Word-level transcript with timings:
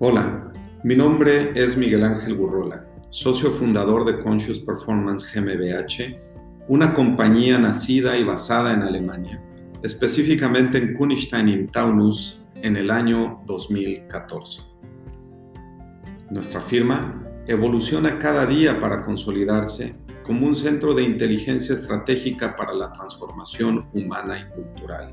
Hola, 0.00 0.52
mi 0.84 0.94
nombre 0.94 1.50
es 1.56 1.76
Miguel 1.76 2.04
Ángel 2.04 2.36
Burrola, 2.36 2.86
socio 3.08 3.50
fundador 3.50 4.04
de 4.04 4.20
Conscious 4.20 4.60
Performance 4.60 5.26
GmbH, 5.34 6.16
una 6.68 6.94
compañía 6.94 7.58
nacida 7.58 8.16
y 8.16 8.22
basada 8.22 8.72
en 8.72 8.82
Alemania, 8.82 9.42
específicamente 9.82 10.78
en 10.78 10.96
Königstein 10.96 11.48
im 11.48 11.66
Taunus 11.66 12.44
en 12.54 12.76
el 12.76 12.92
año 12.92 13.42
2014. 13.46 14.62
Nuestra 16.30 16.60
firma 16.60 17.20
evoluciona 17.48 18.20
cada 18.20 18.46
día 18.46 18.78
para 18.78 19.04
consolidarse 19.04 19.96
como 20.22 20.46
un 20.46 20.54
centro 20.54 20.94
de 20.94 21.02
inteligencia 21.02 21.74
estratégica 21.74 22.54
para 22.54 22.72
la 22.72 22.92
transformación 22.92 23.84
humana 23.92 24.38
y 24.38 24.54
cultural. 24.54 25.12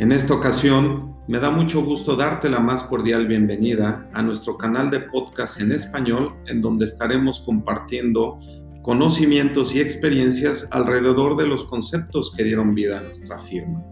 En 0.00 0.12
esta 0.12 0.32
ocasión, 0.32 1.14
me 1.28 1.38
da 1.40 1.50
mucho 1.50 1.84
gusto 1.84 2.16
darte 2.16 2.48
la 2.48 2.60
más 2.60 2.84
cordial 2.84 3.26
bienvenida 3.26 4.08
a 4.14 4.22
nuestro 4.22 4.56
canal 4.56 4.90
de 4.90 5.00
podcast 5.00 5.60
en 5.60 5.72
español, 5.72 6.36
en 6.46 6.62
donde 6.62 6.86
estaremos 6.86 7.40
compartiendo 7.40 8.38
conocimientos 8.80 9.74
y 9.74 9.80
experiencias 9.82 10.66
alrededor 10.70 11.36
de 11.36 11.46
los 11.46 11.64
conceptos 11.64 12.32
que 12.34 12.44
dieron 12.44 12.74
vida 12.74 12.98
a 12.98 13.02
nuestra 13.02 13.38
firma. 13.40 13.84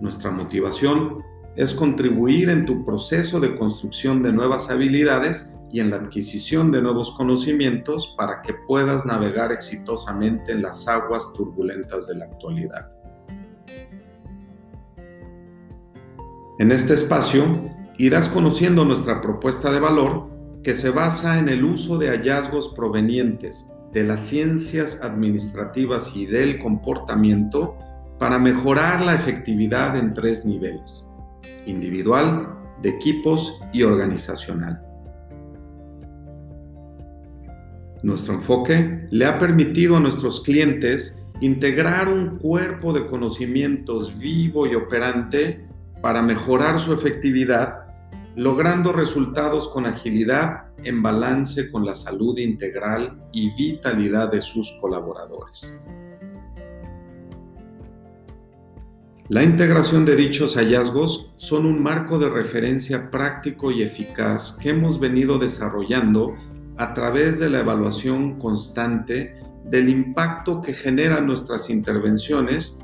Nuestra 0.00 0.32
motivación 0.32 1.22
es 1.54 1.72
contribuir 1.72 2.50
en 2.50 2.66
tu 2.66 2.84
proceso 2.84 3.38
de 3.38 3.56
construcción 3.56 4.24
de 4.24 4.32
nuevas 4.32 4.70
habilidades 4.70 5.54
y 5.70 5.78
en 5.78 5.90
la 5.90 5.98
adquisición 5.98 6.72
de 6.72 6.82
nuevos 6.82 7.12
conocimientos 7.12 8.12
para 8.18 8.42
que 8.42 8.54
puedas 8.66 9.06
navegar 9.06 9.52
exitosamente 9.52 10.50
en 10.50 10.62
las 10.62 10.88
aguas 10.88 11.32
turbulentas 11.32 12.08
de 12.08 12.16
la 12.16 12.24
actualidad. 12.24 13.01
En 16.62 16.70
este 16.70 16.94
espacio 16.94 17.44
irás 17.98 18.28
conociendo 18.28 18.84
nuestra 18.84 19.20
propuesta 19.20 19.72
de 19.72 19.80
valor 19.80 20.28
que 20.62 20.76
se 20.76 20.90
basa 20.90 21.40
en 21.40 21.48
el 21.48 21.64
uso 21.64 21.98
de 21.98 22.08
hallazgos 22.08 22.68
provenientes 22.76 23.74
de 23.92 24.04
las 24.04 24.20
ciencias 24.20 25.00
administrativas 25.02 26.14
y 26.14 26.24
del 26.24 26.60
comportamiento 26.60 27.76
para 28.20 28.38
mejorar 28.38 29.00
la 29.00 29.16
efectividad 29.16 29.96
en 29.96 30.14
tres 30.14 30.44
niveles, 30.44 31.10
individual, 31.66 32.56
de 32.80 32.90
equipos 32.90 33.60
y 33.72 33.82
organizacional. 33.82 34.80
Nuestro 38.04 38.34
enfoque 38.34 39.08
le 39.10 39.26
ha 39.26 39.36
permitido 39.40 39.96
a 39.96 40.00
nuestros 40.00 40.42
clientes 40.42 41.24
integrar 41.40 42.06
un 42.06 42.38
cuerpo 42.38 42.92
de 42.92 43.04
conocimientos 43.08 44.16
vivo 44.16 44.68
y 44.68 44.76
operante 44.76 45.71
para 46.02 46.20
mejorar 46.20 46.80
su 46.80 46.92
efectividad, 46.92 47.86
logrando 48.36 48.92
resultados 48.92 49.68
con 49.68 49.86
agilidad 49.86 50.64
en 50.84 51.00
balance 51.00 51.70
con 51.70 51.86
la 51.86 51.94
salud 51.94 52.36
integral 52.38 53.22
y 53.32 53.54
vitalidad 53.54 54.30
de 54.30 54.40
sus 54.40 54.70
colaboradores. 54.80 55.80
La 59.28 59.44
integración 59.44 60.04
de 60.04 60.16
dichos 60.16 60.56
hallazgos 60.56 61.32
son 61.36 61.64
un 61.64 61.82
marco 61.82 62.18
de 62.18 62.28
referencia 62.28 63.10
práctico 63.10 63.70
y 63.70 63.82
eficaz 63.82 64.58
que 64.60 64.70
hemos 64.70 64.98
venido 64.98 65.38
desarrollando 65.38 66.34
a 66.76 66.92
través 66.92 67.38
de 67.38 67.48
la 67.48 67.60
evaluación 67.60 68.38
constante 68.38 69.32
del 69.64 69.88
impacto 69.88 70.60
que 70.60 70.74
generan 70.74 71.26
nuestras 71.26 71.70
intervenciones 71.70 72.80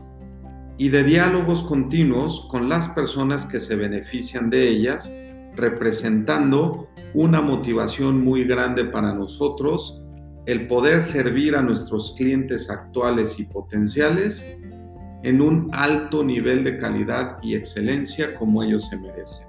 y 0.78 0.88
de 0.90 1.02
diálogos 1.02 1.64
continuos 1.64 2.46
con 2.48 2.68
las 2.68 2.88
personas 2.88 3.44
que 3.44 3.58
se 3.58 3.74
benefician 3.74 4.48
de 4.48 4.68
ellas, 4.68 5.12
representando 5.56 6.88
una 7.14 7.42
motivación 7.42 8.24
muy 8.24 8.44
grande 8.44 8.84
para 8.84 9.12
nosotros 9.12 10.02
el 10.46 10.68
poder 10.68 11.02
servir 11.02 11.56
a 11.56 11.62
nuestros 11.62 12.14
clientes 12.16 12.70
actuales 12.70 13.38
y 13.40 13.44
potenciales 13.44 14.46
en 15.22 15.40
un 15.40 15.68
alto 15.72 16.22
nivel 16.22 16.62
de 16.62 16.78
calidad 16.78 17.38
y 17.42 17.54
excelencia 17.54 18.34
como 18.36 18.62
ellos 18.62 18.88
se 18.88 18.96
merecen. 18.98 19.48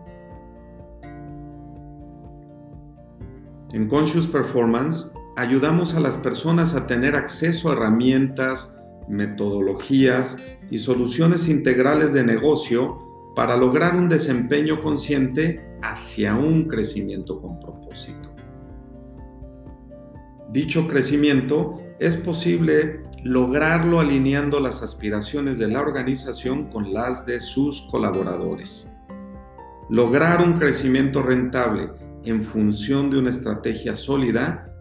En 3.71 3.87
Conscious 3.87 4.25
Performance 4.25 5.13
ayudamos 5.37 5.93
a 5.93 5.99
las 5.99 6.17
personas 6.17 6.73
a 6.73 6.87
tener 6.87 7.15
acceso 7.15 7.69
a 7.69 7.73
herramientas, 7.73 8.78
metodologías 9.09 10.37
y 10.69 10.79
soluciones 10.79 11.49
integrales 11.49 12.13
de 12.13 12.23
negocio 12.23 12.99
para 13.35 13.57
lograr 13.57 13.95
un 13.95 14.07
desempeño 14.09 14.81
consciente 14.81 15.65
hacia 15.81 16.35
un 16.35 16.67
crecimiento 16.67 17.41
con 17.41 17.59
propósito. 17.59 18.29
Dicho 20.51 20.87
crecimiento 20.87 21.81
es 21.99 22.17
posible 22.17 23.01
lograrlo 23.23 23.99
alineando 23.99 24.59
las 24.59 24.81
aspiraciones 24.81 25.57
de 25.59 25.67
la 25.67 25.81
organización 25.81 26.69
con 26.69 26.93
las 26.93 27.25
de 27.25 27.39
sus 27.39 27.81
colaboradores. 27.91 28.95
Lograr 29.89 30.41
un 30.41 30.53
crecimiento 30.53 31.21
rentable 31.21 31.89
en 32.23 32.41
función 32.41 33.09
de 33.09 33.19
una 33.19 33.29
estrategia 33.29 33.95
sólida 33.95 34.73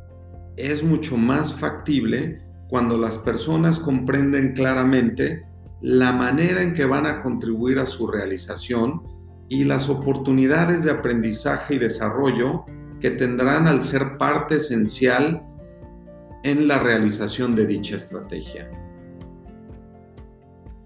es 0.57 0.83
mucho 0.83 1.17
más 1.17 1.53
factible 1.53 2.48
cuando 2.69 2.99
las 2.99 3.19
personas 3.19 3.81
comprenden 3.81 4.53
claramente 4.53 5.47
la 5.81 6.13
manera 6.13 6.63
en 6.63 6.75
que 6.75 6.85
van 6.85 7.07
a 7.07 7.21
contribuir 7.21 7.79
a 7.79 7.87
su 7.87 8.07
realización 8.07 9.03
y 9.49 9.65
las 9.65 9.89
oportunidades 9.89 10.85
de 10.85 10.91
aprendizaje 10.91 11.75
y 11.75 11.79
desarrollo 11.79 12.65
que 13.01 13.11
tendrán 13.11 13.67
al 13.67 13.83
ser 13.83 14.19
parte 14.19 14.57
esencial 14.57 15.43
en 16.43 16.69
la 16.69 16.79
realización 16.79 17.55
de 17.55 17.67
dicha 17.67 17.97
estrategia. 17.97 18.71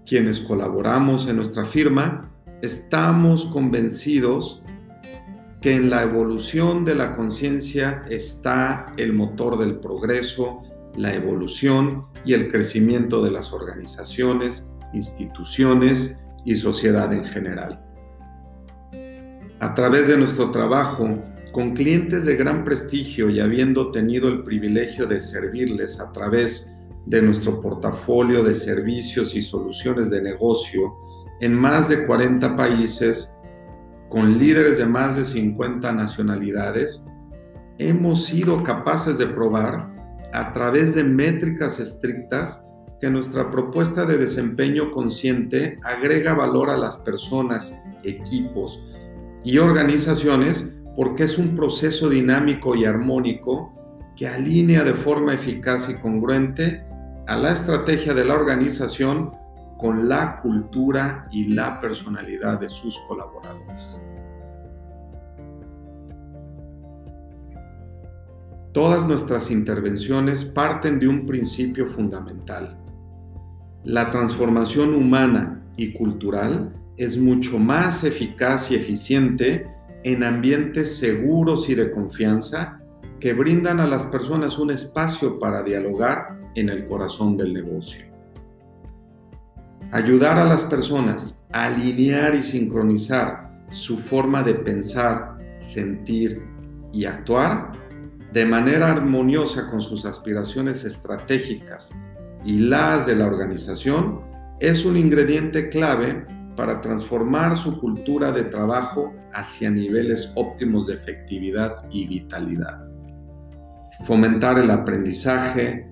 Quienes 0.05 0.39
colaboramos 0.41 1.27
en 1.27 1.37
nuestra 1.37 1.65
firma 1.65 2.29
estamos 2.61 3.47
convencidos 3.47 4.63
que 5.61 5.75
en 5.75 5.89
la 5.89 6.03
evolución 6.03 6.83
de 6.85 6.95
la 6.95 7.15
conciencia 7.15 8.03
está 8.09 8.87
el 8.97 9.13
motor 9.13 9.57
del 9.57 9.77
progreso, 9.79 10.61
la 10.95 11.13
evolución 11.13 12.05
y 12.25 12.33
el 12.33 12.51
crecimiento 12.51 13.23
de 13.23 13.31
las 13.31 13.53
organizaciones, 13.53 14.71
instituciones 14.93 16.23
y 16.45 16.55
sociedad 16.55 17.11
en 17.13 17.25
general. 17.25 17.83
A 19.59 19.73
través 19.75 20.07
de 20.07 20.17
nuestro 20.17 20.51
trabajo 20.51 21.23
con 21.51 21.73
clientes 21.73 22.25
de 22.25 22.35
gran 22.35 22.63
prestigio 22.63 23.29
y 23.29 23.39
habiendo 23.39 23.91
tenido 23.91 24.27
el 24.27 24.43
privilegio 24.43 25.05
de 25.05 25.21
servirles 25.21 25.99
a 25.99 26.11
través 26.11 26.73
de 27.05 27.21
nuestro 27.21 27.61
portafolio 27.61 28.43
de 28.43 28.55
servicios 28.55 29.35
y 29.35 29.41
soluciones 29.41 30.09
de 30.09 30.21
negocio 30.21 30.95
en 31.41 31.53
más 31.53 31.89
de 31.89 32.05
40 32.05 32.55
países, 32.55 33.35
con 34.09 34.37
líderes 34.37 34.77
de 34.77 34.85
más 34.85 35.15
de 35.17 35.25
50 35.25 35.91
nacionalidades, 35.91 37.05
hemos 37.77 38.25
sido 38.25 38.63
capaces 38.63 39.17
de 39.17 39.27
probar 39.27 39.92
a 40.33 40.51
través 40.51 40.95
de 40.95 41.03
métricas 41.03 41.79
estrictas 41.79 42.65
que 42.99 43.09
nuestra 43.09 43.51
propuesta 43.51 44.05
de 44.05 44.17
desempeño 44.17 44.89
consciente 44.91 45.79
agrega 45.83 46.33
valor 46.33 46.69
a 46.69 46.77
las 46.77 46.97
personas, 46.97 47.75
equipos 48.03 48.83
y 49.43 49.59
organizaciones 49.59 50.73
porque 50.95 51.23
es 51.23 51.37
un 51.37 51.55
proceso 51.55 52.09
dinámico 52.09 52.75
y 52.75 52.85
armónico 52.85 53.71
que 54.15 54.27
alinea 54.27 54.83
de 54.83 54.93
forma 54.93 55.33
eficaz 55.33 55.89
y 55.89 55.95
congruente 55.95 56.85
a 57.27 57.37
la 57.37 57.51
estrategia 57.51 58.13
de 58.13 58.25
la 58.25 58.35
organización 58.35 59.31
con 59.77 60.07
la 60.07 60.37
cultura 60.37 61.23
y 61.31 61.53
la 61.53 61.79
personalidad 61.81 62.59
de 62.59 62.69
sus 62.69 62.97
colaboradores. 63.07 63.99
Todas 68.73 69.07
nuestras 69.07 69.51
intervenciones 69.51 70.45
parten 70.45 70.97
de 70.97 71.07
un 71.07 71.27
principio 71.27 71.85
fundamental. 71.85 72.75
La 73.83 74.09
transformación 74.09 74.95
humana 74.95 75.63
y 75.77 75.93
cultural 75.93 76.73
es 76.97 77.15
mucho 77.15 77.59
más 77.59 78.03
eficaz 78.03 78.71
y 78.71 78.75
eficiente 78.75 79.67
en 80.03 80.23
ambientes 80.23 80.97
seguros 80.97 81.69
y 81.69 81.75
de 81.75 81.91
confianza 81.91 82.79
que 83.19 83.33
brindan 83.33 83.79
a 83.79 83.85
las 83.85 84.07
personas 84.07 84.57
un 84.57 84.71
espacio 84.71 85.37
para 85.37 85.61
dialogar 85.61 86.39
en 86.55 86.69
el 86.69 86.87
corazón 86.87 87.37
del 87.37 87.53
negocio. 87.53 88.07
Ayudar 89.91 90.39
a 90.39 90.45
las 90.45 90.63
personas 90.63 91.35
a 91.51 91.65
alinear 91.65 92.33
y 92.33 92.41
sincronizar 92.41 93.65
su 93.71 93.99
forma 93.99 94.41
de 94.41 94.55
pensar, 94.55 95.37
sentir 95.59 96.41
y 96.91 97.05
actuar 97.05 97.82
de 98.33 98.47
manera 98.47 98.91
armoniosa 98.91 99.69
con 99.69 99.79
sus 99.79 100.05
aspiraciones 100.05 100.83
estratégicas 100.85 101.91
y 102.43 102.57
las 102.57 103.05
de 103.05 103.15
la 103.15 103.27
organización 103.27 104.21
es 104.59 104.85
un 104.85 104.97
ingrediente 104.97 105.69
clave 105.69 106.25
para 106.55 106.81
transformar 106.81 107.55
su 107.55 107.79
cultura 107.79 108.31
de 108.31 108.45
trabajo 108.45 109.13
hacia 109.33 109.69
niveles 109.69 110.31
óptimos 110.35 110.87
de 110.87 110.95
efectividad 110.95 111.85
y 111.91 112.07
vitalidad. 112.07 112.81
Fomentar 114.07 114.57
el 114.57 114.71
aprendizaje, 114.71 115.91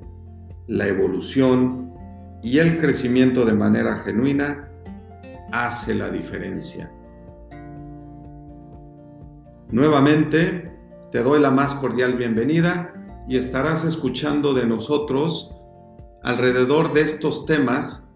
la 0.68 0.88
evolución 0.88 1.94
y 2.42 2.58
el 2.58 2.80
crecimiento 2.80 3.46
de 3.46 3.54
manera 3.54 3.98
genuina 4.00 4.68
hace 5.52 5.94
la 5.94 6.10
diferencia. 6.10 6.92
Nuevamente, 9.70 10.72
te 11.12 11.22
doy 11.22 11.42
la 11.42 11.52
más 11.52 11.74
cordial 11.76 12.16
bienvenida 12.16 12.94
y 13.28 13.38
estarás 13.38 13.84
escuchando 13.84 14.54
de 14.54 14.66
nosotros 14.66 15.54
alrededor 16.24 16.94
de 16.94 17.02
estos 17.02 17.46
temas 17.46 18.08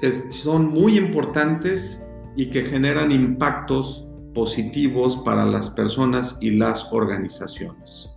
que 0.00 0.12
son 0.12 0.68
muy 0.68 0.98
importantes 0.98 2.06
y 2.36 2.50
que 2.50 2.62
generan 2.62 3.10
impactos 3.10 4.06
positivos 4.34 5.16
para 5.16 5.46
las 5.46 5.70
personas 5.70 6.36
y 6.42 6.50
las 6.50 6.92
organizaciones. 6.92 8.15